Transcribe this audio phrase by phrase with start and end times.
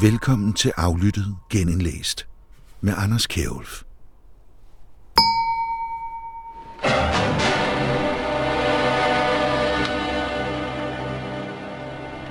[0.00, 2.28] Velkommen til Aflyttet Genindlæst
[2.80, 3.82] med Anders Kjærulf.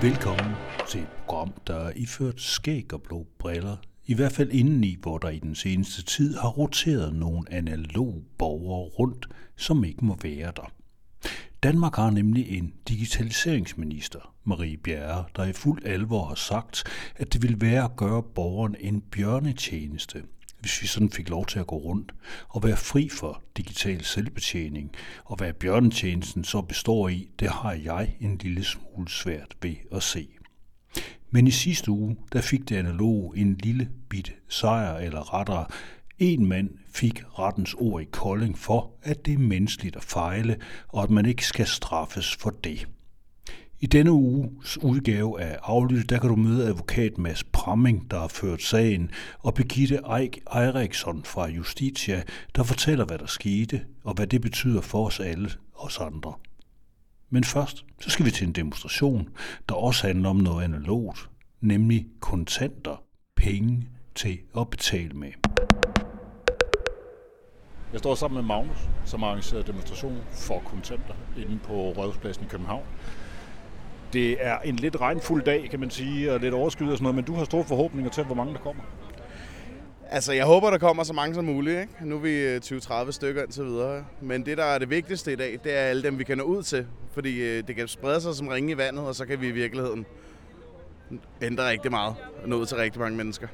[0.02, 0.56] Velkommen
[0.88, 3.78] til et program, der er iført skæg og blå briller.
[4.06, 8.90] I hvert fald indeni, hvor der i den seneste tid har roteret nogle analog borgere
[8.90, 10.72] rundt, som ikke må være der.
[11.64, 16.84] Danmark har nemlig en digitaliseringsminister, Marie Bjerre, der i fuld alvor har sagt,
[17.16, 20.24] at det vil være at gøre borgeren en bjørnetjeneste,
[20.60, 22.12] hvis vi sådan fik lov til at gå rundt
[22.50, 24.92] og være fri for digital selvbetjening.
[25.26, 30.04] Og hvad bjørnetjenesten så består i, det har jeg en lille smule svært ved at
[30.04, 30.28] se.
[31.32, 35.66] Men i sidste uge, der fik det analog en lille bit sejr, eller rettere,
[36.20, 41.04] en mand fik rettens ord i Kolding for, at det er menneskeligt at fejle, og
[41.04, 42.88] at man ikke skal straffes for det.
[43.84, 48.28] I denne uges udgave af Aflyttet, der kan du møde advokat Mads Pramming, der har
[48.28, 52.24] ført sagen, og Birgitte Eik Eriksson fra Justitia,
[52.56, 56.34] der fortæller, hvad der skete, og hvad det betyder for os alle, os andre.
[57.30, 59.30] Men først, så skal vi til en demonstration,
[59.70, 61.30] der også handler om noget analogt,
[61.62, 63.04] nemlig kontanter,
[63.36, 65.41] penge til at betale med.
[67.92, 72.48] Jeg står sammen med Magnus, som har arrangeret demonstration for kontanter inde på Rådhuspladsen i
[72.48, 72.84] København.
[74.14, 77.16] Det er en lidt regnfuld dag, kan man sige, og lidt overskyet og sådan noget,
[77.16, 78.84] men du har store forhåbninger til, hvor mange der kommer.
[80.10, 81.80] Altså, jeg håber, der kommer så mange som muligt.
[81.80, 81.94] Ikke?
[82.02, 84.06] Nu er vi øh, 20-30 stykker stykker indtil videre.
[84.22, 86.44] Men det, der er det vigtigste i dag, det er alle dem, vi kan nå
[86.44, 86.88] ud til.
[87.12, 89.52] Fordi øh, det kan sprede sig som ringe i vandet, og så kan vi i
[89.52, 90.06] virkeligheden
[91.42, 93.48] ændre rigtig meget og nå ud til rigtig mange mennesker.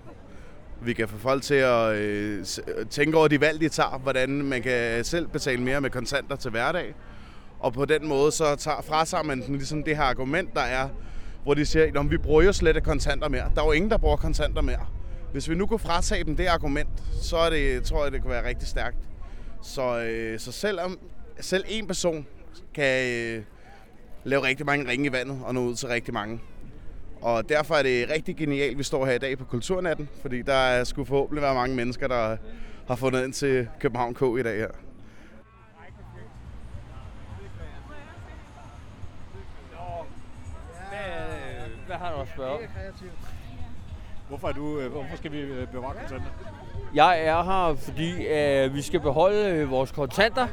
[0.82, 4.30] Vi kan få folk til at øh, øh, tænke over de valg, de tager, hvordan
[4.30, 6.96] man kan selv betale mere med kontanter til hverdag.
[7.60, 10.90] Og på den måde så tager, fratager man den, ligesom det her argument, der er,
[11.44, 13.52] hvor de siger, at vi bruger jo slet ikke kontanter mere.
[13.56, 14.86] Der er jo ingen, der bruger kontanter mere.
[15.32, 16.90] Hvis vi nu kunne fratage dem det argument,
[17.22, 18.98] så er det, tror jeg, det kunne være rigtig stærkt.
[19.64, 21.00] Så, øh, så selvom
[21.40, 22.28] selv en person
[22.74, 23.44] kan øh,
[24.24, 26.40] lave rigtig mange ringe i vandet og nå ud til rigtig mange.
[27.22, 30.42] Og derfor er det rigtig genialt, at vi står her i dag på Kulturnatten, fordi
[30.42, 32.38] der skulle forhåbentlig være mange mennesker, der
[32.88, 34.68] har fundet ind til København K i dag her.
[41.88, 42.60] Hvad har du at spørge?
[44.28, 46.30] Hvorfor, er du, øh, hvorfor skal vi øh, bevare kontanter?
[46.94, 50.48] Jeg er her, fordi uh, vi skal beholde vores kontanter.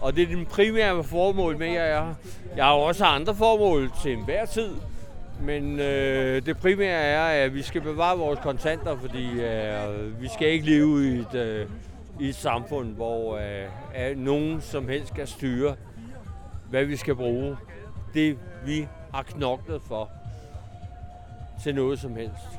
[0.00, 2.14] Og det er den primære formål med, at jeg er her.
[2.56, 4.70] Jeg har også andre formål til enhver tid.
[5.42, 10.48] Men øh, det primære er, at vi skal bevare vores kontanter, fordi øh, vi skal
[10.48, 11.68] ikke leve i et, øh,
[12.20, 15.76] i et samfund, hvor øh, nogen som helst skal styre,
[16.70, 17.56] hvad vi skal bruge.
[18.14, 20.10] Det vi har knoklet for
[21.62, 22.58] til noget som helst.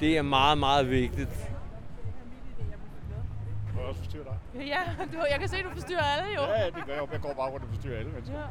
[0.00, 1.50] Det er meget, meget vigtigt.
[3.74, 4.66] Må jeg også forstyrre dig?
[4.66, 6.42] Ja, du, jeg kan se, at du forstyrrer alle jo.
[6.42, 7.02] Ja, det gør jeg.
[7.12, 8.38] Jeg går bare rundt og forstyrrer alle mennesker.
[8.38, 8.44] Ja.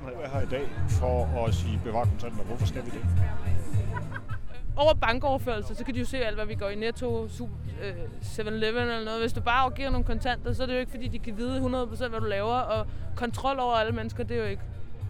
[0.00, 2.44] Sådan er her i dag for at sige bevare kontanter.
[2.44, 3.04] Hvorfor skal vi det?
[4.76, 9.04] Over bankoverførelse, så kan de jo se alt, hvad vi går i Netto, 7-Eleven eller
[9.04, 9.20] noget.
[9.20, 11.60] Hvis du bare giver nogle kontanter, så er det jo ikke, fordi de kan vide
[11.60, 12.54] 100% hvad du laver.
[12.54, 12.86] Og
[13.16, 14.62] kontrol over alle mennesker, det er jo ikke,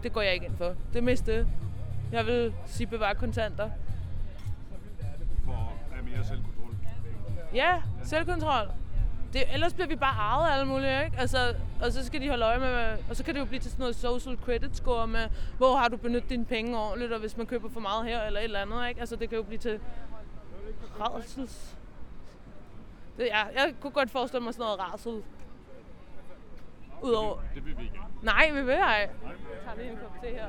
[0.03, 0.73] det går jeg ikke ind for.
[0.93, 1.47] Det er mest det.
[2.11, 3.69] Jeg vil sige bevare kontanter.
[5.45, 6.75] For at mere selvkontrol?
[7.53, 8.67] Ja, selvkontrol.
[9.33, 11.17] Det, ellers bliver vi bare arvet af alle mulige, ikke?
[11.17, 13.71] Altså, og så skal de holde øje med, og så kan det jo blive til
[13.71, 17.37] sådan noget social credit score med, hvor har du benyttet dine penge ordentligt, og hvis
[17.37, 18.99] man køber for meget her eller et eller andet, ikke?
[18.99, 19.79] Altså, det kan jo blive til
[20.99, 21.77] rædsels.
[23.17, 25.23] Det, ja, jeg kunne godt forestille mig sådan noget rædsel.
[27.01, 27.37] Udover...
[27.55, 27.99] Det vil vi ikke.
[28.21, 28.89] Nej, vi vil ej.
[28.89, 29.09] Jeg
[29.63, 30.47] tager lige en kop te her.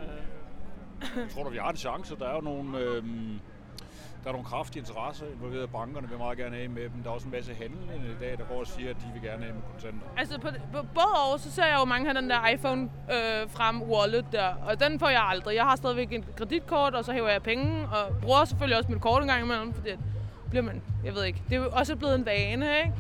[1.17, 2.17] Jeg tror du, vi har en chance?
[2.17, 2.79] Der er jo nogle...
[2.79, 3.05] Øh,
[4.23, 5.71] der er nogle kraftige interesser involveret.
[5.71, 7.03] Bankerne vil meget gerne af med dem.
[7.03, 9.23] Der er også en masse handlende i dag, der går og siger, at de vil
[9.23, 10.07] gerne have med kontanter.
[10.17, 13.51] Altså på, på både år, så ser jeg jo mange af den der iPhone øh,
[13.51, 15.57] frem wallet der, og den får jeg aldrig.
[15.57, 19.01] Jeg har stadigvæk en kreditkort, og så hæver jeg penge, og bruger selvfølgelig også mit
[19.01, 19.91] kort en gang imellem, fordi
[20.51, 22.93] bliver man, jeg ved ikke, det er jo også blevet en vane, ikke?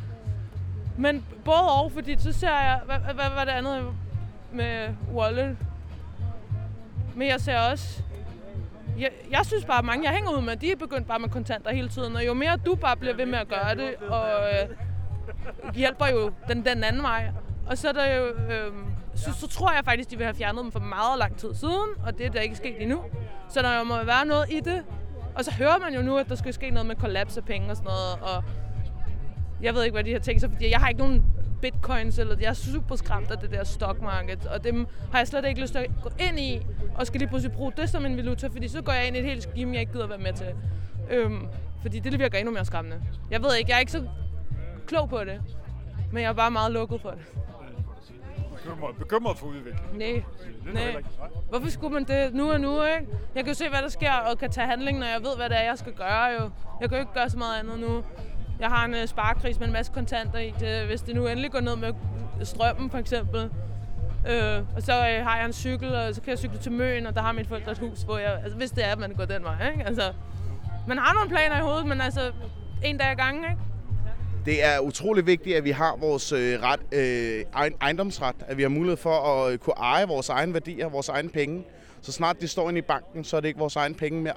[0.96, 3.84] Men både år, fordi så ser jeg, hvad, hvad, hvad det andet
[4.52, 5.56] med wallet?
[7.14, 8.02] Men jeg ser også,
[9.00, 11.28] jeg, jeg synes bare, at mange, jeg hænger ud med, de er begyndt bare med
[11.28, 12.16] kontanter hele tiden.
[12.16, 16.32] Og jo mere du bare bliver ved med at gøre det, og øh, hjælper jo
[16.48, 17.32] den, den anden vej.
[17.66, 18.72] Og så, er der jo, øh,
[19.14, 21.90] så, så tror jeg faktisk, de vil have fjernet dem for meget lang tid siden,
[22.06, 23.00] og det er der ikke sket endnu.
[23.48, 24.84] Så der må være noget i det.
[25.34, 27.70] Og så hører man jo nu, at der skal ske noget med kollaps af penge
[27.70, 28.34] og sådan noget.
[28.36, 28.44] Og
[29.62, 31.24] jeg ved ikke, hvad de har tænkt sig, fordi jeg har ikke nogen
[31.60, 35.28] bitcoins, eller jeg er super skræmt af det der stock market, og dem har jeg
[35.28, 38.06] slet ikke lyst til at gå ind i, og skal lige pludselig bruge det som
[38.06, 40.18] en valuta, fordi så går jeg ind i et helt scheme, jeg ikke gider være
[40.18, 40.54] med til.
[41.10, 41.48] Øhm,
[41.82, 43.02] fordi det virker endnu mere skræmmende.
[43.30, 44.04] Jeg ved ikke, jeg er ikke så
[44.86, 45.42] klog på det.
[46.12, 47.20] Men jeg er bare meget lukket for det.
[48.54, 49.98] Bekymret, bekymret for udviklingen.
[49.98, 50.22] Nej.
[50.72, 51.02] Nej.
[51.48, 53.12] Hvorfor skulle man det nu og nu, ikke?
[53.34, 55.48] Jeg kan jo se, hvad der sker, og kan tage handling, når jeg ved, hvad
[55.48, 56.50] det er, jeg skal gøre, jo.
[56.80, 58.04] Jeg kan jo ikke gøre så meget andet nu.
[58.60, 60.54] Jeg har en øh, sparekris med en masse kontanter i.
[60.60, 61.92] Det, hvis det nu endelig går ned med
[62.44, 63.50] strømmen, for eksempel.
[64.28, 67.06] Øh, og så øh, har jeg en cykel, og så kan jeg cykle til Møn,
[67.06, 68.40] og der har mit et hus, hvor jeg...
[68.42, 69.84] Altså, hvis det er, at man går den vej, ikke?
[69.84, 70.12] Altså,
[70.88, 72.32] man har nogle planer i hovedet, men altså,
[72.84, 73.62] en dag ad gangen, ikke?
[74.44, 77.44] Det er utrolig vigtigt, at vi har vores øh, ret, øh,
[77.80, 81.28] ejendomsret, at vi har mulighed for at øh, kunne eje vores egne værdier, vores egne
[81.28, 81.64] penge.
[82.00, 84.34] Så snart de står inde i banken, så er det ikke vores egne penge mere.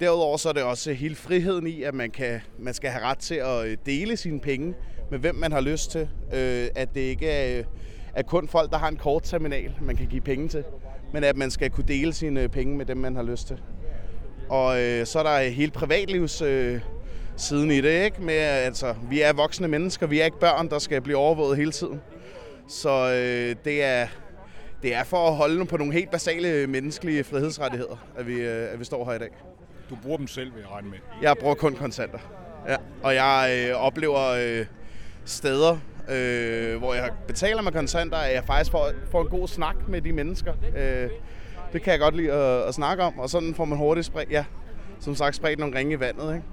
[0.00, 3.18] Derudover så er det også hele friheden i, at man, kan, man skal have ret
[3.18, 4.74] til at øh, dele sine penge
[5.10, 6.08] med hvem man har lyst til.
[6.32, 7.64] Øh, at det ikke er, øh,
[8.14, 10.64] er kun folk, der har en kortterminal, man kan give penge til,
[11.12, 13.60] men at man skal kunne dele sine øh, penge med dem, man har lyst til.
[14.48, 16.42] Og øh, så er der hele privatlivs...
[16.42, 16.80] Øh,
[17.36, 18.22] siden i det, ikke?
[18.22, 21.72] Med, altså, vi er voksne mennesker, vi er ikke børn, der skal blive overvåget hele
[21.72, 22.00] tiden.
[22.68, 24.06] Så øh, det, er,
[24.82, 28.80] det er for at holde på nogle helt basale menneskelige frihedsrettigheder, at vi, øh, at
[28.80, 29.30] vi står her i dag.
[29.90, 30.98] Du bruger dem selv, vil jeg regne med.
[31.22, 32.18] Jeg bruger kun kontanter.
[32.68, 32.76] Ja.
[33.02, 34.66] Og jeg øh, oplever øh,
[35.24, 35.78] steder,
[36.08, 40.00] øh, hvor jeg betaler med kontanter, at jeg faktisk får, får en god snak med
[40.00, 40.52] de mennesker.
[40.76, 41.10] Øh,
[41.72, 44.30] det kan jeg godt lide at, at snakke om, og sådan får man hurtigt spredt,
[44.30, 44.44] ja,
[45.00, 46.34] som sagt spredt nogle ringe i vandet.
[46.34, 46.46] Ikke?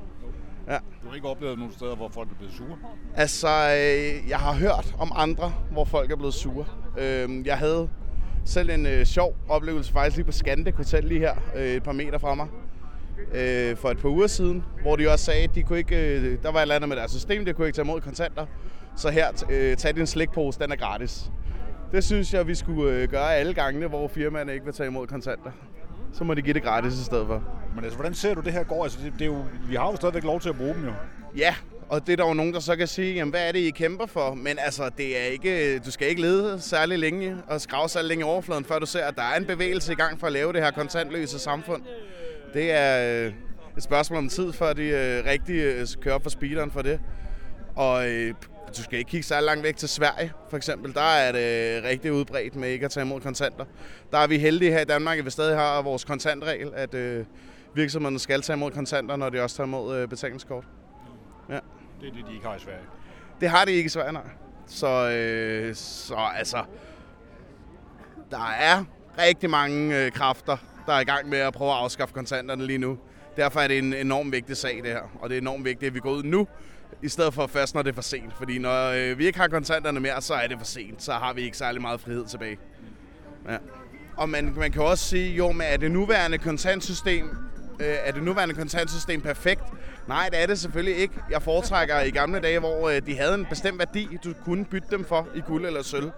[1.03, 2.77] Du har ikke oplevet nogle steder, hvor folk er blevet sure?
[3.15, 6.65] Altså, øh, jeg har hørt om andre, hvor folk er blevet sure.
[6.97, 7.89] Øh, jeg havde
[8.45, 11.91] selv en øh, sjov oplevelse faktisk lige på Scandic Hotel lige her, øh, et par
[11.91, 12.47] meter fra mig,
[13.33, 16.37] øh, for et par uger siden, hvor de også sagde, at de kunne ikke, øh,
[16.43, 18.45] der var et eller andet med deres system, det kunne ikke tage imod kontanter.
[18.95, 21.31] Så her, øh, tag din slikpose, den er gratis.
[21.91, 25.07] Det synes jeg, vi skulle øh, gøre alle gangene, hvor firmaerne ikke vil tage imod
[25.07, 25.51] kontanter.
[26.13, 27.43] Så må de give det gratis i stedet for.
[27.75, 28.83] Men altså, hvordan ser du det her går?
[28.83, 30.93] Altså, det, det er jo, vi har jo stadigvæk lov til at bruge dem jo.
[31.37, 31.55] Ja,
[31.89, 33.69] og det er der jo nogen, der så kan sige, jamen, hvad er det, I
[33.69, 34.33] kæmper for?
[34.33, 38.21] Men altså, det er ikke, du skal ikke lede særlig længe og skrave særlig længe
[38.21, 40.53] i overfladen, før du ser, at der er en bevægelse i gang for at lave
[40.53, 41.81] det her kontantløse samfund.
[42.53, 43.33] Det er øh,
[43.77, 46.99] et spørgsmål om tid, før de øh, rigtig øh, kører op for speederen for det.
[47.75, 48.05] Og
[48.77, 50.93] du skal ikke kigge så langt væk til Sverige, for eksempel.
[50.93, 53.65] Der er det rigtig udbredt med ikke at tage imod kontanter.
[54.11, 57.25] Der er vi heldige her i Danmark, at vi stadig har vores kontantregel, at øh,
[57.75, 60.63] virksomhederne skal tage imod kontanter, når de også tager imod øh, betalingskort.
[62.01, 62.83] Det er det, de ikke har i Sverige.
[63.41, 64.23] Det har de ikke i Sverige, nej.
[64.67, 66.63] Så, øh, så altså,
[68.31, 68.83] der er
[69.17, 72.77] rigtig mange øh, kræfter, der er i gang med at prøve at afskaffe kontanterne lige
[72.77, 72.97] nu.
[73.35, 75.19] Derfor er det en enormt vigtig sag, det her.
[75.21, 76.47] Og det er enormt vigtigt, at vi går ud nu,
[77.01, 78.33] i stedet for først, når det er for sent.
[78.37, 81.03] Fordi når øh, vi ikke har kontanterne mere, så er det for sent.
[81.03, 82.57] Så har vi ikke særlig meget frihed tilbage.
[83.49, 83.57] Ja.
[84.17, 87.29] Og man, man kan også sige, jo, men er det nuværende kontantsystem,
[87.79, 89.63] øh, er det nuværende kontantsystem perfekt?
[90.07, 91.13] Nej, det er det selvfølgelig ikke.
[91.29, 94.87] Jeg foretrækker i gamle dage, hvor øh, de havde en bestemt værdi, du kunne bytte
[94.91, 96.11] dem for i guld eller sølv.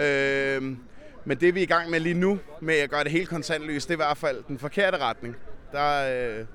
[0.00, 0.76] Øh,
[1.24, 3.88] men det vi er i gang med lige nu, med at gøre det helt kontantløst,
[3.88, 5.36] det er i hvert fald den forkerte retning.
[5.72, 6.46] Der, øh,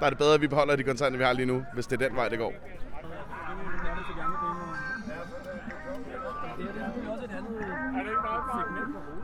[0.00, 2.02] der er det bedre, at vi beholder de kontanter, vi har lige nu, hvis det
[2.02, 2.54] er den vej, det går.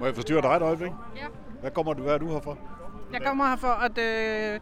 [0.00, 0.92] Må jeg forstyrre dig et øjeblik?
[1.16, 1.26] Ja.
[1.60, 2.58] Hvad kommer du, hvad er du her for?
[3.12, 4.60] Jeg kommer her for at øh,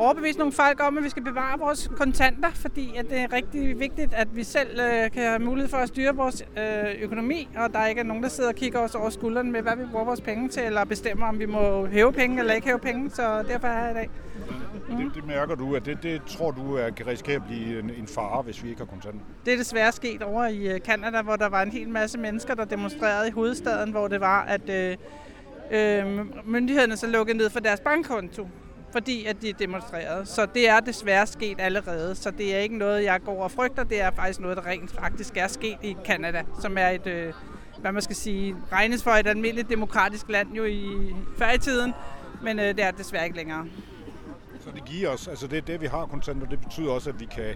[0.00, 3.80] overbevise nogle folk om, at vi skal bevare vores kontanter, fordi at det er rigtig
[3.80, 7.72] vigtigt, at vi selv øh, kan have mulighed for at styre vores øh, økonomi, og
[7.72, 10.04] der ikke er nogen, der sidder og kigger os over skulderen med, hvad vi bruger
[10.04, 13.42] vores penge til, eller bestemmer, om vi må hæve penge eller ikke hæve penge, så
[13.42, 14.10] derfor er jeg her i dag.
[14.98, 17.90] Det, det mærker du, at det, det tror du er, kan risikere at blive en,
[17.90, 19.20] en fare, hvis vi ikke har kontanter.
[19.44, 22.54] Det er desværre sket over i øh, Canada, hvor der var en hel masse mennesker,
[22.54, 24.96] der demonstrerede i hovedstaden, hvor det var, at øh,
[25.70, 28.48] øh, myndighederne så lukkede ned for deres bankkonto,
[28.92, 30.26] fordi at de demonstrerede.
[30.26, 32.14] Så det er desværre sket allerede.
[32.14, 33.84] Så det er ikke noget, jeg går og frygter.
[33.84, 37.32] Det er faktisk noget, der rent faktisk er sket i Canada, som er et, øh,
[37.80, 41.92] hvad man skal sige, regnes for et almindeligt demokratisk land jo i før i tiden.
[42.42, 43.66] Men øh, det er det desværre ikke længere.
[44.60, 47.24] Så det giver os, altså det, det vi har kontanter, det betyder også, at vi
[47.24, 47.54] kan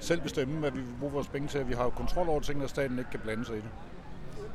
[0.00, 1.68] selv bestemme, hvad vi vil bruge vores penge til.
[1.68, 3.70] Vi har kontrol over tingene, og staten ikke kan blande sig i det.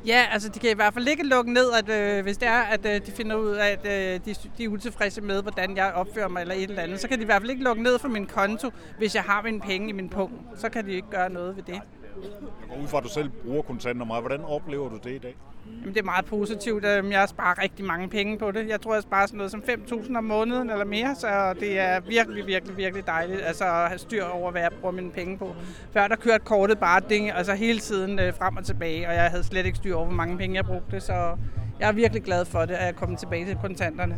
[0.06, 2.60] Ja, altså de kan i hvert fald ikke lukke ned, at øh, hvis det er,
[2.60, 5.92] at øh, de finder ud af, at øh, de, de er utilfredse med, hvordan jeg
[5.92, 7.98] opfører mig eller et eller andet, så kan de i hvert fald ikke lukke ned
[7.98, 10.46] for min konto, hvis jeg har mine penge i min pung.
[10.56, 11.72] Så kan de ikke gøre noget ved det.
[11.72, 14.22] Jeg går ud fra, at du selv bruger kontanter meget.
[14.22, 15.36] Hvordan oplever du det i dag?
[15.80, 16.84] Jamen, det er meget positivt.
[16.84, 18.68] Øhm, Jeg sparer rigtig mange penge på det.
[18.68, 22.00] Jeg tror, jeg sparer sådan noget som 5.000 om måneden eller mere, så det er
[22.00, 25.54] virkelig, virkelig, virkelig dejligt altså at have styr over, hvad jeg bruger mine penge på.
[25.92, 29.22] Før der kørte kortet bare ding, altså hele tiden øh, frem og tilbage, og jeg
[29.30, 31.36] havde slet ikke styr over, hvor mange penge jeg brugte, så
[31.80, 34.16] jeg er virkelig glad for det, at jeg er kommet tilbage til kontanterne.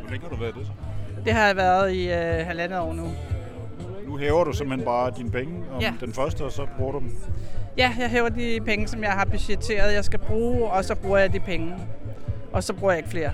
[0.00, 0.72] Hvor længe har du været det så?
[1.24, 3.06] Det har jeg været i øh, halvandet år nu.
[4.06, 5.92] Nu hæver du simpelthen bare dine penge om Ja.
[6.00, 7.10] den første, og så bruger du dem.
[7.78, 11.18] Ja, jeg hæver de penge, som jeg har budgetteret, jeg skal bruge, og så bruger
[11.18, 11.74] jeg de penge.
[12.52, 13.32] Og så bruger jeg ikke flere.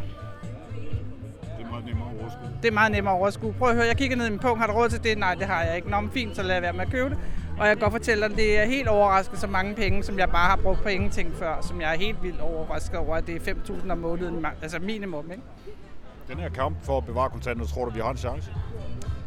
[1.59, 2.49] Det er meget nemmere at overskue.
[2.63, 3.53] Det er meget nemmere at overskue.
[3.53, 4.59] Prøv at høre, jeg kigger ned i min punkt.
[4.59, 5.19] Har du råd til det?
[5.19, 5.91] Nej, det har jeg ikke.
[5.91, 7.19] Nå, men fint, så jeg være med at købe det.
[7.59, 10.19] Og jeg kan godt fortælle dig, at det er helt overrasket så mange penge, som
[10.19, 13.27] jeg bare har brugt på ingenting før, som jeg er helt vildt overrasket over, at
[13.27, 15.43] det er 5.000 om måneden, altså minimum, ikke?
[16.29, 18.53] Den her kamp for at bevare kontanter, tror du, vi har en chance?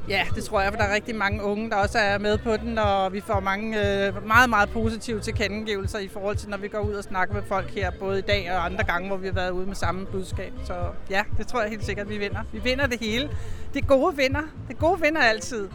[0.09, 2.57] Ja, det tror jeg, for der er rigtig mange unge, der også er med på
[2.57, 6.67] den, og vi får mange øh, meget, meget positive tilkendegivelser i forhold til, når vi
[6.67, 9.27] går ud og snakker med folk her, både i dag og andre gange, hvor vi
[9.27, 10.53] har været ude med samme budskab.
[10.63, 10.73] Så
[11.09, 12.39] ja, det tror jeg helt sikkert, vi vinder.
[12.51, 13.29] Vi vinder det hele.
[13.73, 14.41] Det gode vinder.
[14.67, 15.69] Det gode vinder altid.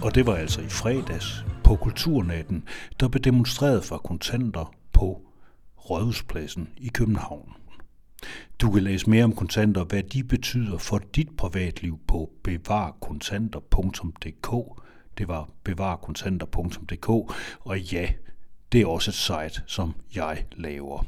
[0.00, 2.64] Og det var altså i fredags på Kulturnatten,
[3.00, 5.20] der blev demonstreret for kontanter på
[5.90, 7.52] Rådhuspladsen i København.
[8.60, 14.80] Du kan læse mere om kontanter, hvad de betyder for dit privatliv på bevarkontanter.dk.
[15.18, 17.08] Det var bevarkontanter.dk,
[17.60, 18.08] og ja,
[18.72, 21.04] det er også et site, som jeg laver.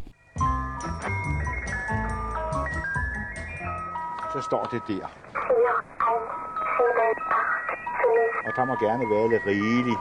[4.33, 5.07] så står det der.
[8.47, 10.01] Og der må gerne være lidt rigeligt,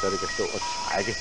[0.00, 1.12] så det kan stå og trække.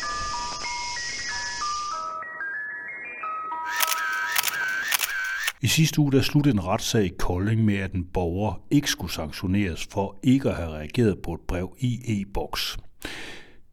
[5.63, 9.13] I sidste uge der sluttede en retssag i Kolding med, at en borger ikke skulle
[9.13, 12.77] sanktioneres for ikke at have reageret på et brev i e-boks.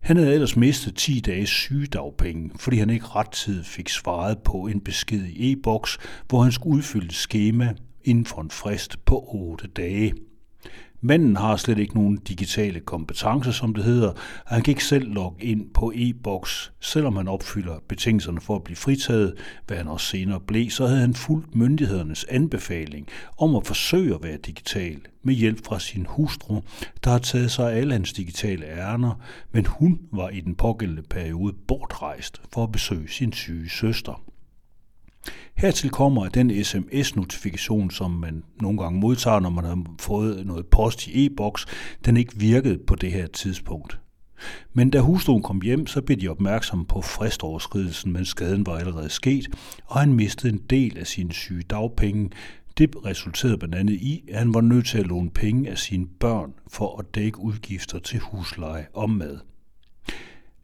[0.00, 4.80] Han havde ellers mistet 10 dages sygedagpenge, fordi han ikke rettidigt fik svaret på en
[4.80, 9.66] besked i e-boks, hvor han skulle udfylde et skema inden for en frist på 8
[9.66, 10.14] dage.
[11.02, 14.08] Manden har slet ikke nogen digitale kompetencer, som det hedder,
[14.46, 16.72] og han kan ikke selv logge ind på e-boks.
[16.80, 19.34] Selvom han opfylder betingelserne for at blive fritaget,
[19.66, 24.22] hvad han også senere blev, så havde han fulgt myndighedernes anbefaling om at forsøge at
[24.22, 26.60] være digital med hjælp fra sin hustru,
[27.04, 29.20] der har taget sig af alle hans digitale ærner,
[29.52, 34.22] men hun var i den pågældende periode bortrejst for at besøge sin syge søster.
[35.56, 40.66] Hertil kommer, at den sms-notifikation, som man nogle gange modtager, når man har fået noget
[40.66, 41.66] post i e-boks,
[42.04, 44.00] den ikke virkede på det her tidspunkt.
[44.72, 49.08] Men da hustruen kom hjem, så blev de opmærksomme på fristoverskridelsen, men skaden var allerede
[49.08, 49.48] sket,
[49.86, 52.30] og han mistede en del af sine syge dagpenge.
[52.78, 56.06] Det resulterede blandt andet i, at han var nødt til at låne penge af sine
[56.20, 59.38] børn for at dække udgifter til husleje og mad.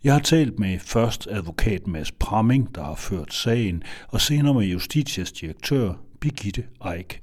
[0.07, 4.63] Jeg har talt med først advokat Mads Pramming, der har ført sagen, og senere med
[4.63, 7.23] Justitias direktør Birgitte Eik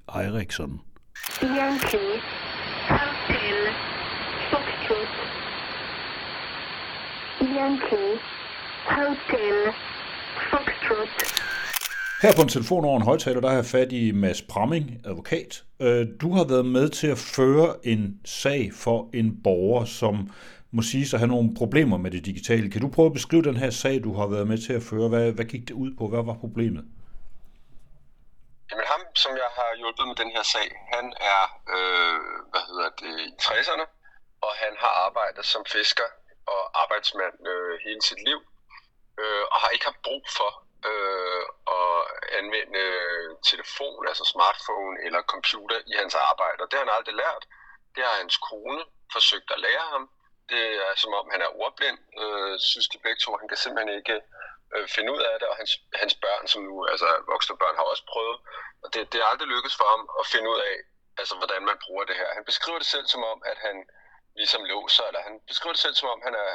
[10.52, 11.24] Foxtrot.
[12.22, 15.64] Her på en telefon over en højtaler, der har jeg fat i Mads Pramming, advokat.
[15.80, 20.30] Øh, Du har været med til at føre en sag for en borger, som
[20.76, 22.72] må sige at have nogle problemer med det digitale.
[22.72, 25.08] Kan du prøve at beskrive den her sag, du har været med til at føre?
[25.14, 26.04] Hvad, hvad gik det ud på?
[26.12, 26.84] Hvad var problemet?
[28.70, 31.44] Jamen ham, som jeg har hjulpet med den her sag, han er,
[31.76, 32.18] øh,
[32.52, 33.86] hvad hedder det, i 60'erne,
[34.46, 36.10] og han har arbejdet som fisker
[36.54, 38.40] og arbejdsmand øh, hele sit liv,
[39.22, 40.52] øh, og har ikke haft brug for
[40.90, 41.46] øh,
[41.80, 41.98] at
[42.40, 46.60] anvende øh, telefon, altså smartphone eller computer i hans arbejde.
[46.64, 47.44] Og det har han aldrig lært.
[47.96, 48.82] Det har hans kone
[49.16, 50.04] forsøgt at lære ham.
[50.50, 53.38] Det er som om, han er ordblind, øh, synes de begge to.
[53.42, 54.18] Han kan simpelthen ikke
[54.76, 55.72] øh, finde ud af det, og hans,
[56.02, 58.38] hans børn, som nu, altså voksne børn, har også prøvet.
[58.84, 60.76] Og det, det er aldrig lykkedes for ham at finde ud af,
[61.18, 62.30] altså hvordan man bruger det her.
[62.38, 63.76] Han beskriver det selv som om, at han
[64.36, 66.52] ligesom låser, eller han beskriver det selv som om, han er,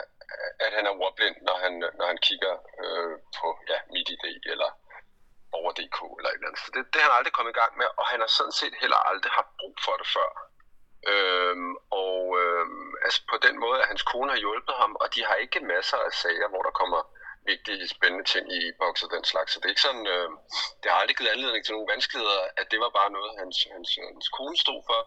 [0.67, 2.55] at han er ordblind, når han, når han kigger
[2.85, 4.71] øh, på ja, MidiD eller
[5.53, 6.61] over.dk eller et eller andet.
[6.65, 8.75] Så det, det har han aldrig kommet i gang med, og han har sådan set
[8.83, 10.29] heller aldrig haft brug for det før.
[11.13, 11.73] Øhm,
[12.05, 15.37] og øhm, altså på den måde, at hans kone har hjulpet ham, og de har
[15.45, 17.01] ikke masser af sager, hvor der kommer
[17.53, 19.49] vigtige, spændende ting i boks og den slags.
[19.51, 20.29] Så det er ikke sådan, øh,
[20.81, 23.89] det har aldrig givet anledning til nogle vanskeligheder, at det var bare noget, hans, hans,
[24.09, 25.01] hans kone stod for,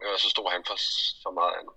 [0.00, 0.76] øh, og så stod han for
[1.24, 1.74] så meget andet.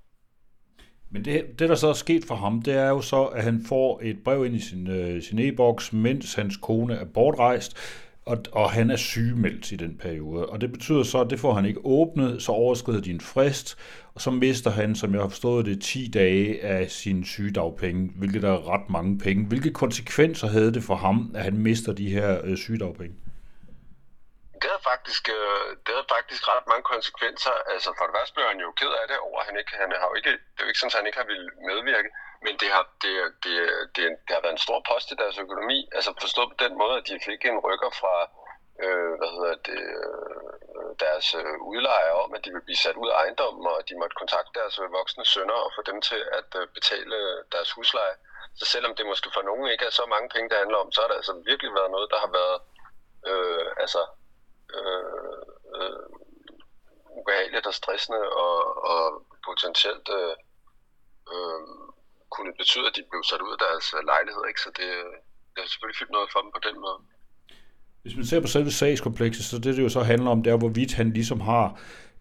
[1.13, 3.57] Men det, det, der så er sket for ham, det er jo så, at han
[3.69, 7.71] får et brev ind i sin, øh, sin e-boks, mens hans kone er bortrejst,
[8.25, 10.45] og, og han er sygemeldt i den periode.
[10.45, 13.77] Og det betyder så, at det får han ikke åbnet, så overskrider din frist,
[14.15, 18.43] og så mister han, som jeg har forstået det, 10 dage af sin sygedagpenge, hvilket
[18.43, 19.47] er ret mange penge.
[19.51, 23.15] Hvilke konsekvenser havde det for ham, at han mister de her øh, sygedagpenge?
[24.61, 27.53] Det havde, faktisk, øh, det havde faktisk ret mange konsekvenser.
[27.73, 29.89] Altså for det første blev han jo ked af det over, at han ikke, han
[30.01, 32.09] har jo ikke, det er jo ikke sådan, at han ikke har ville medvirke,
[32.45, 33.53] men det har, det, det,
[33.95, 35.79] det, det har været en stor post i deres økonomi.
[35.95, 38.15] Altså forstået på den måde, at de fik en rykker fra
[38.85, 43.09] øh, hvad hedder det, øh, deres øh, udlejere om, at de ville blive sat ud
[43.09, 46.49] af ejendommen, og de måtte kontakte deres øh, voksne sønner og få dem til at
[46.59, 47.17] øh, betale
[47.53, 48.15] deres husleje.
[48.59, 51.01] Så selvom det måske for nogen ikke er så mange penge, det handler om, så
[51.01, 52.57] har det altså virkelig været noget, der har været
[53.31, 54.01] øh, altså,
[54.77, 55.41] øh,
[55.75, 56.05] øh,
[57.19, 58.57] ubehageligt og stressende og,
[58.91, 59.01] og
[59.47, 60.35] potentielt øh,
[61.33, 61.61] øh,
[62.35, 64.43] kunne betyde, at de blev sat ud af deres øh, lejlighed.
[64.49, 64.61] Ikke?
[64.65, 65.13] Så det, øh,
[65.53, 66.99] det har selvfølgelig fyldt noget for dem på den måde.
[68.03, 70.57] Hvis man ser på selve sagskomplekset, så det, det jo så handler om, det er,
[70.57, 71.67] hvorvidt han ligesom har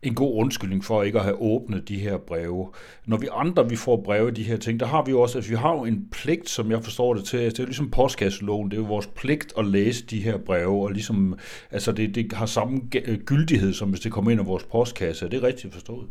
[0.02, 2.72] en god undskyldning for ikke at have åbnet de her breve.
[3.06, 5.36] Når vi andre vi får breve de her ting, der har vi jo også, at
[5.36, 7.66] altså, vi har jo en pligt, som jeg forstår det til, altså, det er jo
[7.66, 11.38] ligesom postkasseloven, det er jo vores pligt at læse de her breve, og ligesom,
[11.70, 12.80] altså det, det har samme
[13.26, 15.24] gyldighed, som hvis det kommer ind i vores postkasse.
[15.24, 16.08] Er det rigtigt forstået?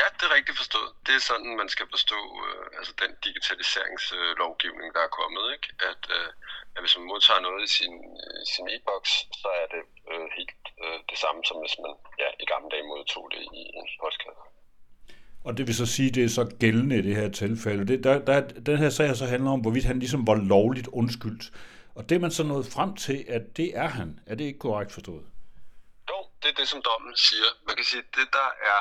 [0.00, 0.90] Ja, det er rigtigt forstået.
[1.06, 5.44] Det er sådan, man skal forstå øh, altså den digitaliseringslovgivning, der er kommet.
[5.54, 5.68] Ikke?
[5.90, 6.28] At, øh,
[6.74, 10.62] at hvis man modtager noget i sin, øh, sin e-boks, så er det øh, helt
[10.82, 14.44] øh, det samme, som hvis man ja, i gamle dage modtog det i en postkasse.
[15.46, 17.82] Og det vil så sige, at det er så gældende i det her tilfælde.
[17.90, 21.44] Det, der, der, den her sag så handler om, hvorvidt han ligesom var lovligt undskyldt.
[21.96, 24.20] Og det er man så nået frem til, at det er han.
[24.26, 25.24] Er det ikke korrekt forstået?
[26.10, 27.48] Jo, det er det, som dommen siger.
[27.66, 28.78] Man kan sige, at det, der er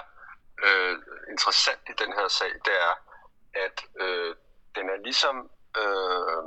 [0.64, 0.98] øh,
[1.30, 2.96] interessant i den her sag, det er,
[3.66, 4.36] at øh,
[4.76, 5.50] den er ligesom,
[5.82, 6.44] øh,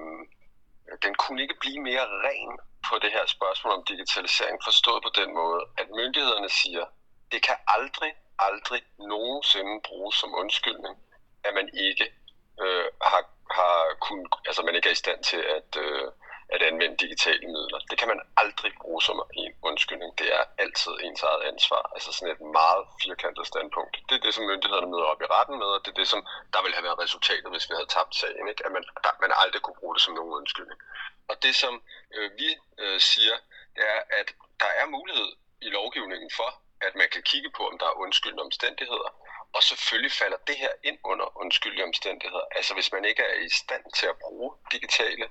[1.02, 5.34] den kunne ikke blive mere ren på det her spørgsmål om digitalisering, forstået på den
[5.34, 6.84] måde, at myndighederne siger,
[7.32, 10.96] det kan aldrig, aldrig nogensinde bruges som undskyldning,
[11.44, 12.06] at man ikke
[12.62, 16.12] øh, har, har kun, altså man ikke er i stand til at, øh,
[16.54, 17.80] at anvende digitale midler.
[17.90, 20.18] Det kan man aldrig bruge som en undskyldning.
[20.20, 21.82] Det er altid ens eget ansvar.
[21.94, 23.94] Altså sådan et meget firkantet standpunkt.
[24.08, 26.20] Det er det, som myndighederne møder op i retten med, og det er det, som
[26.52, 28.48] der ville have været resultatet, hvis vi havde tabt sagen.
[28.48, 28.66] Ikke?
[28.66, 30.80] At man, der, man aldrig kunne bruge det som nogen undskyldning.
[31.30, 31.74] Og det, som
[32.16, 32.48] øh, vi
[32.82, 33.36] øh, siger,
[33.76, 34.28] det er, at
[34.62, 35.30] der er mulighed
[35.66, 36.50] i lovgivningen for,
[36.86, 39.10] at man kan kigge på, om der er undskyldende omstændigheder.
[39.56, 42.46] Og selvfølgelig falder det her ind under undskyldende omstændigheder.
[42.56, 45.26] Altså hvis man ikke er i stand til at bruge digitale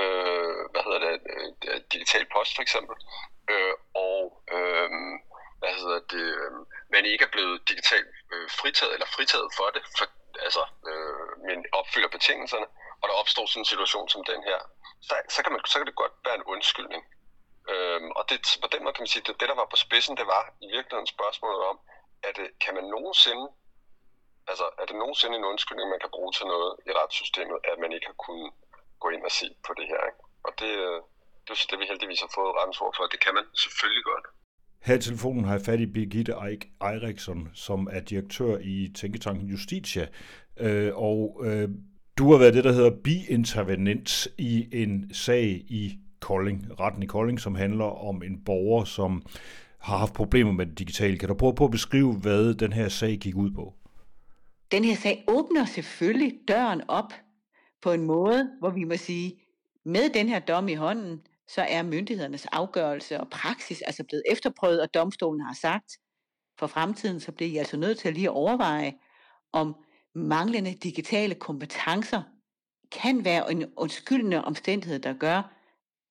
[0.00, 1.14] øh, hvad hedder det,
[1.68, 2.96] øh, digital post for eksempel,
[3.52, 4.22] øh, og
[4.56, 4.90] øh,
[5.60, 6.50] hvad hedder det, øh,
[6.94, 10.06] man ikke er blevet digitalt øh, fritaget eller fritaget for det, for,
[10.46, 12.66] altså, øh, men opfylder betingelserne,
[13.00, 14.58] og der opstår sådan en situation som den her,
[15.06, 17.02] så, så, kan, man, så kan det godt være en undskyldning.
[17.72, 20.16] Øhm, og det, på den måde kan man sige, at det, der var på spidsen,
[20.16, 21.76] det var i virkeligheden spørgsmålet om,
[22.28, 23.46] at kan man nogensinde,
[24.50, 27.92] altså er det nogensinde en undskyldning, man kan bruge til noget i retssystemet, at man
[27.92, 28.50] ikke har kunnet
[29.02, 30.02] gå ind og se på det her.
[30.10, 30.20] Ikke?
[30.46, 30.98] Og det, øh,
[31.44, 33.04] det er så det, vi heldigvis har fået rettens ord for.
[33.14, 34.26] Det kan man selvfølgelig godt.
[34.86, 39.46] Her i telefonen har jeg fat i Birgitte Eik Eriksson, som er direktør i Tænketanken
[39.48, 40.06] Justitia.
[40.56, 41.68] Øh, og øh,
[42.18, 47.40] du har været det, der hedder biintervenent i en sag i Kolding, retten i Kolding,
[47.40, 49.26] som handler om en borger, som
[49.78, 51.18] har haft problemer med det digitale.
[51.18, 53.74] Kan du prøve på at beskrive, hvad den her sag gik ud på?
[54.72, 57.12] Den her sag åbner selvfølgelig døren op
[57.82, 59.40] på en måde, hvor vi må sige,
[59.84, 64.82] med den her dom i hånden, så er myndighedernes afgørelse og praksis altså blevet efterprøvet,
[64.82, 65.98] og domstolen har sagt,
[66.58, 68.94] for fremtiden så bliver I altså nødt til at lige overveje,
[69.52, 69.74] om
[70.14, 72.22] manglende digitale kompetencer
[72.92, 75.52] kan være en undskyldende omstændighed, der gør,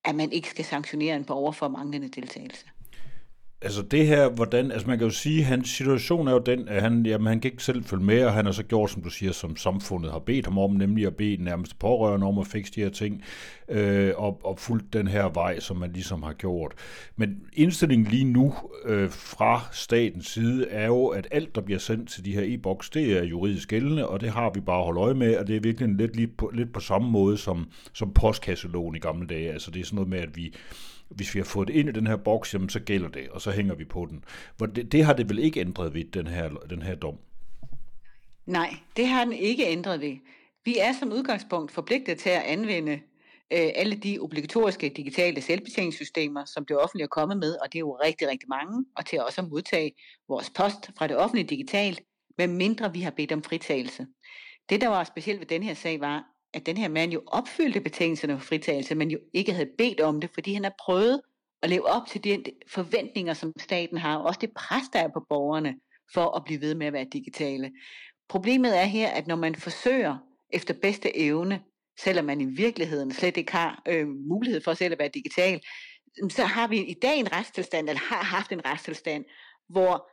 [0.03, 2.65] at man ikke skal sanktionere en borger for manglende deltagelse.
[3.61, 6.67] Altså det her, hvordan, altså man kan jo sige, at hans situation er jo den,
[6.67, 9.01] at han, jamen, han kan ikke selv følge med, og han har så gjort, som
[9.01, 12.47] du siger, som samfundet har bedt ham om, nemlig at bede nærmest pårørende om at
[12.47, 13.23] fikse de her ting,
[13.69, 16.73] øh, og, og fulgt den her vej, som man ligesom har gjort.
[17.15, 18.53] Men indstillingen lige nu
[18.85, 22.89] øh, fra statens side er jo, at alt, der bliver sendt til de her e-boks,
[22.89, 25.59] det er juridisk gældende, og det har vi bare holdt øje med, og det er
[25.59, 29.51] virkelig lidt, lidt, på, lidt på samme måde som, som postkasseloven i gamle dage.
[29.51, 30.53] Altså det er sådan noget med, at vi
[31.15, 33.41] hvis vi har fået det ind i den her boks, jamen, så gælder det, og
[33.41, 34.23] så hænger vi på den.
[34.57, 37.17] For det, det har det vel ikke ændret ved, den her, den her dom?
[38.45, 40.15] Nej, det har den ikke ændret ved.
[40.65, 42.91] Vi er som udgangspunkt forpligtet til at anvende
[43.53, 47.79] øh, alle de obligatoriske digitale selvbetjeningssystemer, som det offentlige er kommet med, og det er
[47.79, 49.91] jo rigtig, rigtig mange, og til også at modtage
[50.27, 52.01] vores post fra det offentlige digitalt,
[52.37, 54.07] medmindre vi har bedt om fritagelse.
[54.69, 56.23] Det, der var specielt ved den her sag, var,
[56.55, 60.21] at den her mand jo opfyldte betingelserne for fritagelse, men jo ikke havde bedt om
[60.21, 61.21] det, fordi han har prøvet
[61.61, 65.07] at leve op til de forventninger, som staten har, og også det pres, der er
[65.07, 65.75] på borgerne,
[66.13, 67.71] for at blive ved med at være digitale.
[68.29, 70.17] Problemet er her, at når man forsøger
[70.49, 71.61] efter bedste evne,
[71.99, 75.61] selvom man i virkeligheden slet ikke har øh, mulighed for selv at være digital,
[76.29, 79.25] så har vi i dag en retstilstand, eller har haft en retstilstand,
[79.69, 80.09] hvor,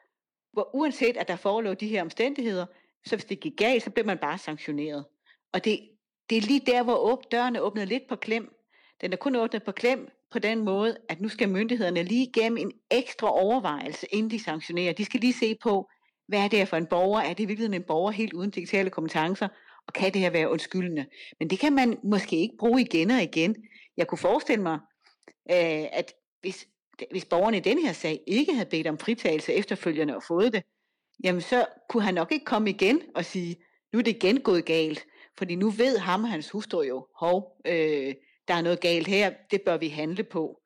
[0.52, 2.66] hvor uanset at der forelå de her omstændigheder,
[3.06, 5.04] så hvis det gik galt, så blev man bare sanktioneret.
[5.52, 5.80] Og det,
[6.30, 8.54] det er lige der, hvor åb, døren er åbnet lidt på klem.
[9.00, 12.56] Den er kun åbnet på klem på den måde, at nu skal myndighederne lige igennem
[12.56, 14.92] en ekstra overvejelse, inden de sanktionerer.
[14.92, 15.88] De skal lige se på,
[16.28, 17.20] hvad er det her for en borger?
[17.20, 19.48] Er det i virkeligheden en borger helt uden digitale kompetencer?
[19.86, 21.06] Og kan det her være undskyldende?
[21.38, 23.56] Men det kan man måske ikke bruge igen og igen.
[23.96, 24.78] Jeg kunne forestille mig,
[25.50, 26.68] øh, at hvis,
[27.10, 30.62] hvis borgerne i den her sag ikke havde bedt om fritagelse efterfølgende og fået det,
[31.24, 33.56] jamen så kunne han nok ikke komme igen og sige,
[33.92, 35.06] nu er det igen gået galt.
[35.38, 38.14] Fordi nu ved ham og hans hustru jo, hov, øh,
[38.48, 40.62] der er noget galt her, det bør vi handle på.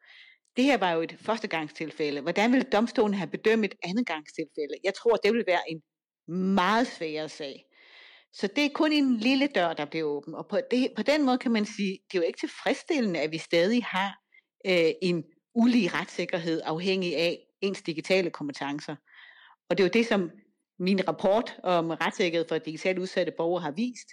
[0.56, 2.20] Det her var jo et førstegangstilfælde.
[2.20, 4.74] Hvordan vil domstolen have bedømt et andetgangstilfælde?
[4.84, 5.82] Jeg tror, det vil være en
[6.54, 7.64] meget sværere sag.
[8.32, 10.34] Så det er kun en lille dør, der bliver åben.
[10.34, 13.32] Og på, det, på den måde kan man sige, det er jo ikke tilfredsstillende, at
[13.32, 14.18] vi stadig har
[14.66, 15.24] øh, en
[15.54, 18.96] ulige retssikkerhed afhængig af ens digitale kompetencer.
[19.70, 20.30] Og det er jo det, som
[20.78, 24.08] min rapport om retssikkerhed for digitalt udsatte borgere har vist,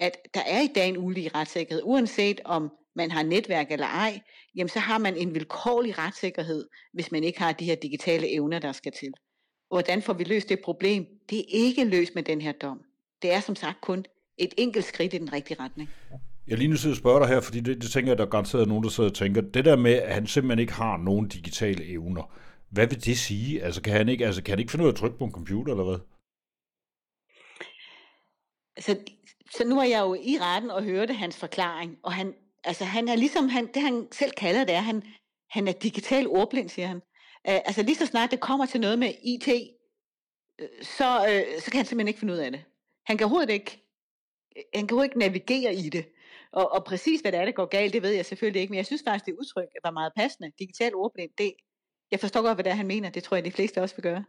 [0.00, 4.20] at der er i dag en ulige retssikkerhed, uanset om man har netværk eller ej,
[4.56, 8.58] jamen så har man en vilkårlig retssikkerhed, hvis man ikke har de her digitale evner,
[8.58, 9.12] der skal til.
[9.68, 11.06] Hvordan får vi løst det problem?
[11.30, 12.80] Det er ikke løst med den her dom.
[13.22, 14.04] Det er som sagt kun
[14.38, 15.90] et enkelt skridt i den rigtige retning.
[16.46, 18.30] Jeg lige nu sidder og spørger dig her, fordi det, det tænker jeg, der er
[18.30, 21.28] garanteret nogen, der sidder og tænker, det der med, at han simpelthen ikke har nogen
[21.28, 22.34] digitale evner,
[22.70, 23.62] hvad vil det sige?
[23.62, 25.32] Altså kan han ikke, altså, kan han ikke finde ud af at trykke på en
[25.32, 25.98] computer, eller hvad?
[28.78, 28.96] Så,
[29.50, 32.34] så nu er jeg jo i retten og hørte hans forklaring, og han,
[32.64, 35.02] altså han er ligesom, han, det han selv kalder det er, han,
[35.50, 36.96] han er digital ordblind, siger han.
[37.48, 41.70] Uh, altså lige så snart det kommer til noget med IT, øh, så, uh, så
[41.70, 42.64] kan han simpelthen ikke finde ud af det.
[43.06, 43.82] Han kan overhovedet ikke,
[44.74, 46.04] han kan overhovedet ikke navigere i det.
[46.52, 48.76] Og, og præcis hvad det er, der går galt, det ved jeg selvfølgelig ikke, men
[48.76, 50.52] jeg synes faktisk, det udtryk var meget passende.
[50.58, 51.54] Digital ordblind, det,
[52.10, 53.10] jeg forstår godt, hvad det er, han mener.
[53.10, 54.24] Det tror jeg, de fleste også vil gøre.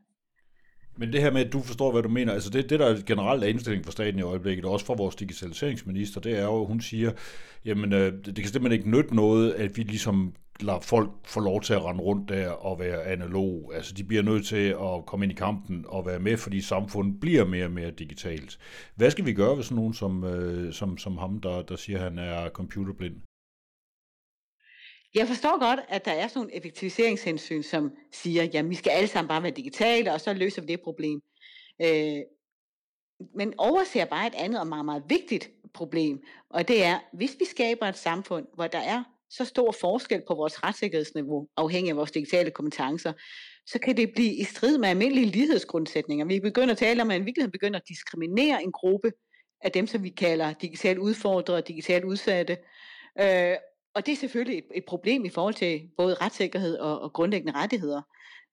[1.01, 3.01] Men det her med, at du forstår, hvad du mener, altså det, det der er
[3.05, 6.67] generelt er indstilling for staten i øjeblikket, også for vores digitaliseringsminister, det er jo, at
[6.67, 7.11] hun siger,
[7.65, 11.61] jamen øh, det kan simpelthen ikke nytte noget, at vi ligesom lader folk få lov
[11.61, 13.71] til at rende rundt der og være analog.
[13.75, 17.19] Altså de bliver nødt til at komme ind i kampen og være med, fordi samfundet
[17.19, 18.59] bliver mere og mere digitalt.
[18.95, 21.97] Hvad skal vi gøre ved sådan nogen som, øh, som, som ham, der, der siger,
[21.97, 23.15] at han er computerblind?
[25.15, 29.07] Jeg forstår godt, at der er sådan nogle effektiviseringshensyn, som siger, at vi skal alle
[29.07, 31.21] sammen bare være digitale, og så løser vi det problem.
[31.81, 32.21] Øh,
[33.35, 37.45] men overser bare et andet og meget, meget vigtigt problem, og det er, hvis vi
[37.45, 42.11] skaber et samfund, hvor der er så stor forskel på vores retssikkerhedsniveau, afhængig af vores
[42.11, 43.13] digitale kompetencer,
[43.65, 46.25] så kan det blive i strid med almindelige lighedsgrundsætninger.
[46.25, 49.11] Vi begynder at tale om, at vi virkeligheden begynder at diskriminere en gruppe
[49.61, 52.57] af dem, som vi kalder digitalt udfordrede og digitalt udsatte.
[53.19, 53.55] Øh,
[53.95, 57.59] og det er selvfølgelig et, et problem i forhold til både retssikkerhed og, og grundlæggende
[57.59, 58.01] rettigheder.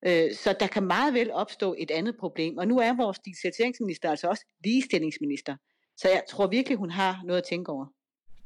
[0.07, 2.59] Øh, så der kan meget vel opstå et andet problem.
[2.59, 5.57] Og nu er vores digitaliseringsminister altså også ligestillingsminister.
[5.97, 7.87] Så jeg tror virkelig, hun har noget at tænke over.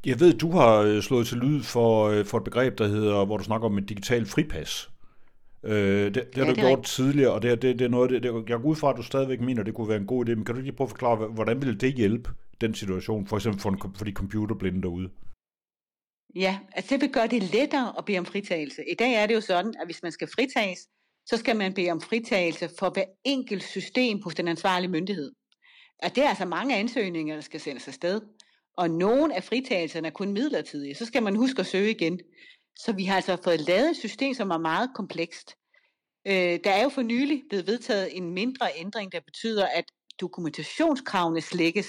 [0.07, 3.25] Jeg ved, du har øh, slået til lyd for, øh, for et begreb, der hedder,
[3.25, 4.91] hvor du snakker om et digitalt fripas.
[5.65, 6.87] Øh, det, det ja, har du det gjort rigtigt.
[6.87, 9.03] tidligere, og det, det, det er noget, det, det, jeg går ud fra, at du
[9.03, 10.91] stadigvæk mener, at det kunne være en god idé, men kan du lige prøve at
[10.91, 15.11] forklare, hvordan vil det hjælpe den situation, for eksempel for, en, for de computerblinde derude?
[16.35, 18.91] Ja, altså det vil gøre det lettere at bede om fritagelse.
[18.91, 20.79] I dag er det jo sådan, at hvis man skal fritages,
[21.27, 25.33] så skal man bede om fritagelse for hver enkelt system hos den ansvarlige myndighed.
[26.03, 28.21] Og det er altså mange ansøgninger, der skal sendes afsted.
[28.77, 30.95] Og nogle af fritagelserne er kun midlertidige.
[30.95, 32.21] Så skal man huske at søge igen.
[32.77, 35.55] Så vi har altså fået lavet et system, som er meget komplekst.
[36.27, 39.85] Øh, der er jo for nylig blevet vedtaget en mindre ændring, der betyder, at
[40.21, 41.89] dokumentationskravene slækkes,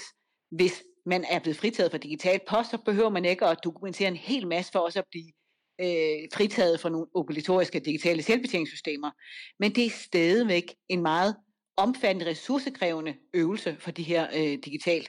[0.50, 4.16] hvis man er blevet fritaget for digital post, så behøver man ikke at dokumentere en
[4.16, 5.32] hel masse for også at blive
[5.80, 9.10] øh, fritaget for nogle obligatoriske digitale selvbetjeningssystemer.
[9.58, 11.36] Men det er stadigvæk en meget
[11.76, 15.08] omfattende ressourcekrævende øvelse for de her øh, digitalt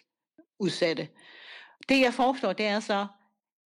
[0.60, 1.08] udsatte.
[1.90, 3.08] Det jeg foreslår, det er så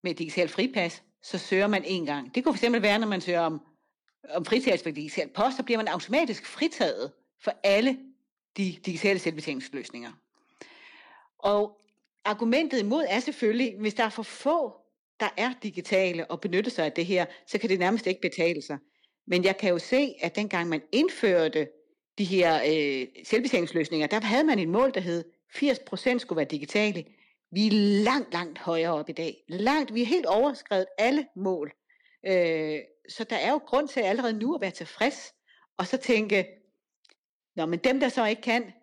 [0.03, 2.36] med digital fripas, så søger man en gang.
[2.36, 3.62] Det kunne fx være, når man søger om,
[4.29, 7.12] om fritagelse for digital post, så bliver man automatisk fritaget
[7.43, 7.99] for alle
[8.57, 10.12] de digitale selvbetjeningsløsninger.
[11.39, 11.83] Og
[12.25, 14.73] argumentet imod er selvfølgelig, hvis der er for få,
[15.19, 18.62] der er digitale og benytter sig af det her, så kan det nærmest ikke betale
[18.62, 18.77] sig.
[19.27, 21.67] Men jeg kan jo se, at dengang man indførte
[22.17, 25.23] de her øh, selvbetjeningsløsninger, der havde man et mål, der hed
[25.55, 27.05] 80% skulle være digitale.
[27.51, 27.71] Vi er
[28.03, 29.43] langt, langt højere op i dag.
[29.49, 31.71] Langt, vi er helt overskrevet alle mål.
[32.25, 35.33] Øh, så der er jo grund til allerede nu at være tilfreds,
[35.77, 36.45] og så tænke,
[37.55, 38.73] Nå, men dem, der så ikke kan,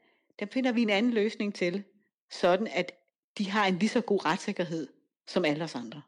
[0.40, 1.84] dem finder vi en anden løsning til,
[2.30, 2.92] sådan at
[3.38, 4.88] de har en lige så god retssikkerhed
[5.28, 6.02] som alle os andre.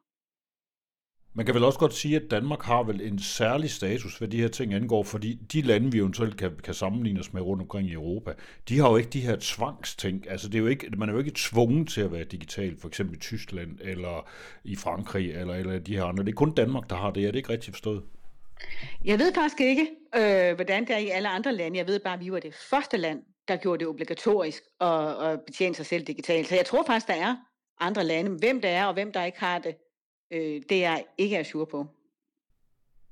[1.34, 4.40] Man kan vel også godt sige, at Danmark har vel en særlig status, hvad de
[4.40, 7.88] her ting angår, fordi de lande, vi eventuelt kan, kan sammenligne os med rundt omkring
[7.88, 8.32] i Europa,
[8.68, 10.30] de har jo ikke de her tvangsting.
[10.30, 12.88] Altså, det er jo ikke, man er jo ikke tvunget til at være digital, for
[12.88, 14.28] eksempel i Tyskland eller
[14.64, 16.24] i Frankrig eller, eller de her andre.
[16.24, 17.26] Det er kun Danmark, der har det.
[17.26, 18.02] Er det ikke rigtigt forstået?
[19.04, 21.78] Jeg ved faktisk ikke, øh, hvordan det er i alle andre lande.
[21.78, 25.40] Jeg ved bare, at vi var det første land, der gjorde det obligatorisk at, at
[25.46, 26.46] betjene sig selv digitalt.
[26.46, 27.36] Så jeg tror faktisk, der er
[27.80, 28.30] andre lande.
[28.30, 29.74] Hvem der er, og hvem der ikke har det,
[30.32, 31.86] øh, det er jeg ikke er sure på.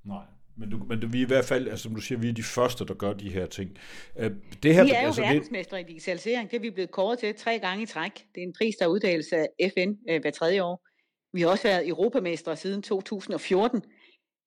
[0.05, 0.25] Nej.
[0.57, 2.33] Men, du, men det, vi er i hvert fald, altså, som du siger, vi er
[2.33, 3.79] de første, der gør de her ting.
[4.19, 4.31] Øh,
[4.63, 5.85] det her, vi er jo altså, verdensmestre det...
[5.85, 6.51] i digitalisering.
[6.51, 8.13] Det er vi blevet kåret til tre gange i træk.
[8.35, 10.87] Det er en pris, der uddeles af FN øh, hver tredje år.
[11.33, 13.83] Vi har også været europamestre siden 2014.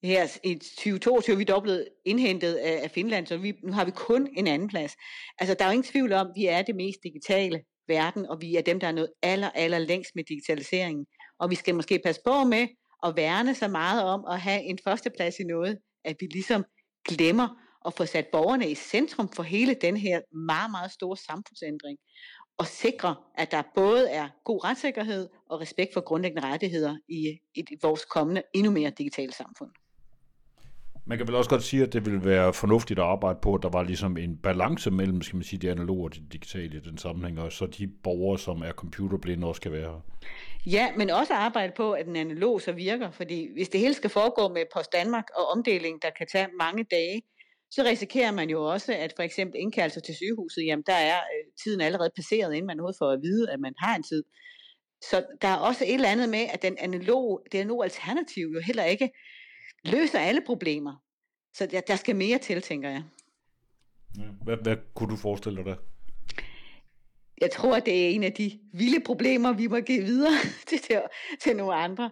[0.03, 3.91] Her i 2022 er vi dobbelt indhentet af, af Finland, så vi, nu har vi
[3.91, 4.95] kun en anden plads.
[5.39, 8.41] Altså, der er jo ingen tvivl om, at vi er det mest digitale verden, og
[8.41, 11.05] vi er dem, der er nået aller, aller længst med digitaliseringen.
[11.39, 12.67] Og vi skal måske passe på med
[13.05, 16.65] at værne så meget om at have en førsteplads i noget, at vi ligesom
[17.07, 17.47] glemmer
[17.85, 21.97] at få sat borgerne i centrum for hele den her meget, meget store samfundsændring.
[22.57, 27.63] Og sikre, at der både er god retssikkerhed og respekt for grundlæggende rettigheder i, i
[27.81, 29.69] vores kommende endnu mere digitale samfund.
[31.05, 33.63] Man kan vel også godt sige, at det ville være fornuftigt at arbejde på, at
[33.63, 36.79] der var ligesom en balance mellem, skal man sige, det analoge og det digitale i
[36.79, 40.01] den sammenhæng, og så de borgere, som er computerblinde, også skal være her.
[40.65, 44.09] Ja, men også arbejde på, at den analog så virker, fordi hvis det hele skal
[44.09, 47.21] foregå med Post Danmark og omdeling, der kan tage mange dage,
[47.71, 51.51] så risikerer man jo også, at for eksempel indkaldelser til sygehuset, jamen der er øh,
[51.63, 54.23] tiden allerede passeret, inden man overhovedet får at vide, at man har en tid.
[55.09, 58.61] Så der er også et eller andet med, at den analog, det analog alternativ jo
[58.65, 59.09] heller ikke
[59.83, 60.95] løser alle problemer.
[61.53, 63.03] Så der, der skal mere til, tænker jeg.
[64.43, 65.75] Hvad, hvad kunne du forestille dig der?
[67.41, 70.79] Jeg tror, at det er en af de vilde problemer, vi må give videre til,
[70.79, 71.01] til,
[71.41, 72.11] til nogle andre.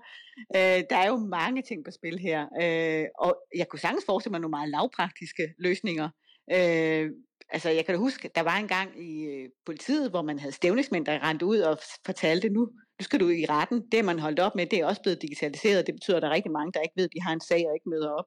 [0.56, 4.32] Øh, der er jo mange ting på spil her, øh, og jeg kunne sagtens forestille
[4.32, 6.10] mig nogle meget lavpraktiske løsninger.
[6.52, 7.10] Øh,
[7.50, 10.54] altså, jeg kan da huske, der var en gang i øh, politiet, hvor man havde
[10.54, 12.70] stævningsmænd, der rendte ud og fortalte, nu,
[13.02, 13.84] nu skal du i retten.
[13.92, 15.88] Det, man holdt op med, det er også blevet digitaliseret.
[15.88, 17.68] Det betyder, at der er rigtig mange, der ikke ved, at de har en sag
[17.68, 18.26] og ikke møder op.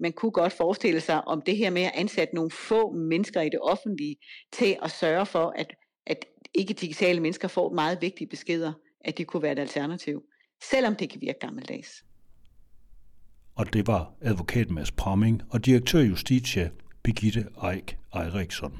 [0.00, 3.48] Man kunne godt forestille sig om det her med at ansætte nogle få mennesker i
[3.48, 4.16] det offentlige
[4.52, 5.74] til at sørge for, at,
[6.06, 6.24] at
[6.54, 10.22] ikke digitale mennesker får meget vigtige beskeder, at de kunne være et alternativ.
[10.70, 12.04] Selvom det kan virke gammeldags.
[13.54, 16.70] Og det var advokat Mads Pramming og direktør Justitia
[17.02, 18.72] Birgitte Eik Eriksson.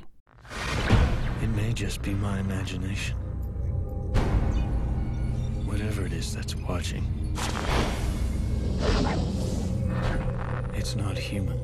[1.42, 3.25] It may just be my imagination.
[5.68, 7.04] Whatever it is that's watching.
[10.74, 11.56] It's not human.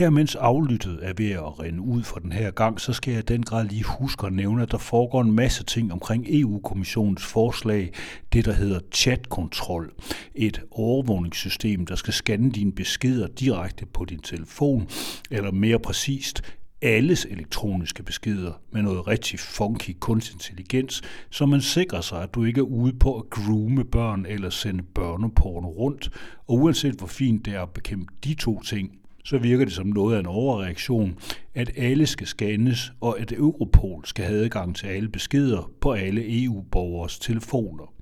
[0.00, 3.28] Her mens aflyttet er ved at rende ud for den her gang, så skal jeg
[3.28, 7.92] den grad lige huske at nævne, at der foregår en masse ting omkring EU-kommissionens forslag,
[8.32, 9.92] det der hedder chatkontrol.
[10.34, 14.88] Et overvågningssystem, der skal scanne dine beskeder direkte på din telefon,
[15.30, 16.42] eller mere præcist,
[16.82, 22.44] alles elektroniske beskeder med noget rigtig funky kunstig intelligens, så man sikrer sig, at du
[22.44, 26.10] ikke er ude på at groome børn eller sende børneporno rundt.
[26.48, 29.86] Og uanset hvor fint det er at bekæmpe de to ting, så virker det som
[29.86, 31.18] noget af en overreaktion,
[31.54, 36.44] at alle skal scannes, og at Europol skal have adgang til alle beskeder på alle
[36.44, 37.99] EU-borgers telefoner.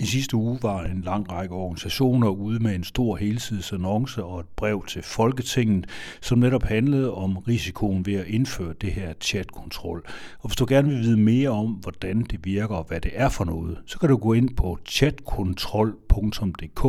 [0.00, 4.46] I sidste uge var en lang række organisationer ude med en stor helsidesannonce og et
[4.56, 5.86] brev til Folketinget,
[6.20, 10.02] som netop handlede om risikoen ved at indføre det her chatkontrol.
[10.40, 13.28] Og hvis du gerne vil vide mere om, hvordan det virker og hvad det er
[13.28, 16.84] for noget, så kan du gå ind på chatkontrol.dk,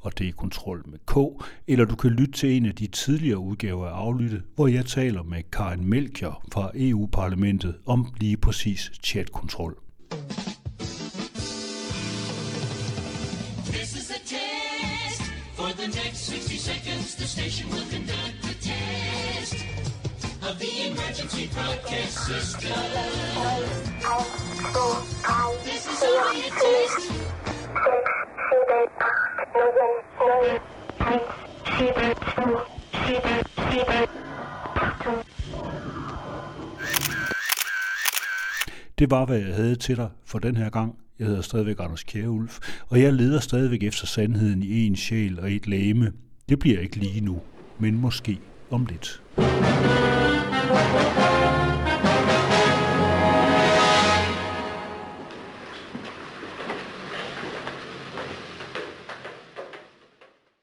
[0.00, 1.16] og det er kontrol med K,
[1.66, 5.22] eller du kan lytte til en af de tidligere udgaver af Aflytte, hvor jeg taler
[5.22, 9.87] med Karin Melchior fra EU-parlamentet om lige præcis chatkontrol.
[17.28, 19.54] Station will conduct the test
[20.42, 22.72] of the emergency broadcast system.
[25.64, 27.12] This is only a test.
[38.98, 40.94] Det var, hvad jeg havde til dig for den her gang.
[41.18, 45.52] Jeg hedder stadigvæk Anders Kjærulf, og jeg leder stadigvæk efter sandheden i en sjæl og
[45.52, 46.12] et læme.
[46.48, 47.40] Det bliver ikke lige nu,
[47.78, 48.38] men måske
[48.70, 49.22] om lidt.
[50.68, 51.57] thank you